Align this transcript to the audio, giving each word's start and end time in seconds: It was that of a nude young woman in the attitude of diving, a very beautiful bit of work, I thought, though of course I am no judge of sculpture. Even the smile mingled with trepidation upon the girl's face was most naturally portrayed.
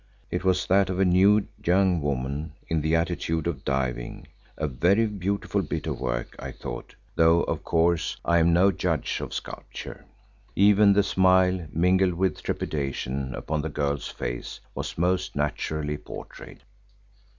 It 0.31 0.43
was 0.43 0.65
that 0.65 0.89
of 0.89 0.99
a 0.99 1.05
nude 1.05 1.47
young 1.63 2.01
woman 2.01 2.53
in 2.67 2.81
the 2.81 2.95
attitude 2.95 3.45
of 3.45 3.63
diving, 3.63 4.25
a 4.57 4.67
very 4.67 5.05
beautiful 5.05 5.61
bit 5.61 5.85
of 5.85 5.99
work, 5.99 6.35
I 6.39 6.51
thought, 6.53 6.95
though 7.13 7.43
of 7.43 7.63
course 7.63 8.17
I 8.25 8.39
am 8.39 8.51
no 8.51 8.71
judge 8.71 9.19
of 9.21 9.31
sculpture. 9.31 10.05
Even 10.55 10.93
the 10.93 11.03
smile 11.03 11.67
mingled 11.71 12.15
with 12.15 12.41
trepidation 12.41 13.35
upon 13.35 13.61
the 13.61 13.69
girl's 13.69 14.07
face 14.07 14.59
was 14.73 14.97
most 14.97 15.35
naturally 15.35 15.97
portrayed. 15.97 16.63